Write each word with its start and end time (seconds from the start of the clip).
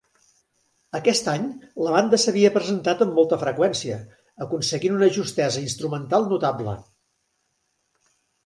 Aquest 0.99 1.27
any 1.33 1.43
la 1.87 1.91
banda 1.95 2.19
s'havia 2.23 2.51
presentat 2.55 3.03
amb 3.05 3.13
molta 3.19 3.39
freqüència, 3.43 3.99
aconseguint 4.47 4.97
una 4.99 5.13
justesa 5.19 5.65
instrumental 5.69 6.27
notable. 6.33 6.75